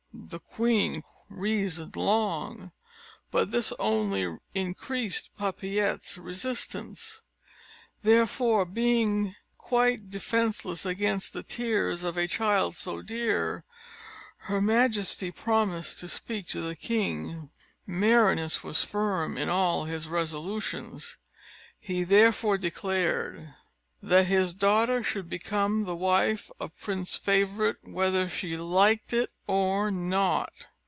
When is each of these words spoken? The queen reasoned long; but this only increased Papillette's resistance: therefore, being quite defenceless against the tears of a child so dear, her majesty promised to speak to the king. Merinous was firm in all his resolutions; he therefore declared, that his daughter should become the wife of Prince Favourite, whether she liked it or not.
The 0.13 0.39
queen 0.39 1.03
reasoned 1.29 1.95
long; 1.97 2.71
but 3.31 3.51
this 3.51 3.73
only 3.79 4.37
increased 4.53 5.29
Papillette's 5.37 6.17
resistance: 6.17 7.21
therefore, 8.01 8.63
being 8.65 9.35
quite 9.57 10.09
defenceless 10.09 10.85
against 10.85 11.33
the 11.33 11.43
tears 11.43 12.03
of 12.03 12.15
a 12.17 12.27
child 12.27 12.77
so 12.77 13.01
dear, 13.01 13.65
her 14.39 14.61
majesty 14.61 15.31
promised 15.31 15.99
to 15.99 16.07
speak 16.07 16.47
to 16.47 16.61
the 16.61 16.77
king. 16.77 17.49
Merinous 17.85 18.63
was 18.63 18.85
firm 18.85 19.37
in 19.37 19.49
all 19.49 19.83
his 19.83 20.07
resolutions; 20.07 21.17
he 21.77 22.05
therefore 22.05 22.57
declared, 22.57 23.53
that 24.03 24.25
his 24.25 24.55
daughter 24.55 25.03
should 25.03 25.29
become 25.29 25.83
the 25.83 25.95
wife 25.95 26.49
of 26.59 26.75
Prince 26.79 27.17
Favourite, 27.17 27.75
whether 27.83 28.27
she 28.27 28.57
liked 28.57 29.13
it 29.13 29.29
or 29.45 29.91
not. 29.91 30.51